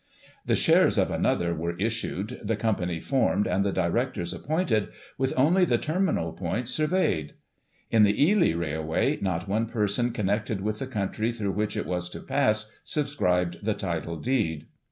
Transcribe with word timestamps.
"The 0.47 0.55
shares 0.55 0.97
of 0.97 1.11
another 1.11 1.53
were 1.53 1.77
issued, 1.77 2.39
the 2.43 2.55
company 2.55 2.99
formed, 2.99 3.45
and 3.47 3.63
the 3.63 3.71
directors 3.71 4.33
appointed, 4.33 4.87
with 5.19 5.31
only 5.37 5.63
the 5.63 5.77
terminal 5.77 6.33
points 6.33 6.71
sur 6.71 6.87
veyed. 6.87 7.33
In 7.91 8.01
the 8.01 8.29
Ely 8.29 8.53
railway, 8.53 9.19
not 9.21 9.47
one 9.47 9.67
person 9.67 10.09
connected 10.09 10.59
with 10.59 10.79
the 10.79 10.87
country 10.87 11.31
through 11.31 11.51
which 11.51 11.77
it 11.77 11.85
was 11.85 12.09
to 12.09 12.19
pass, 12.19 12.71
subscribed 12.83 13.63
the 13.63 13.75
title 13.75 14.15
deed. 14.15 14.65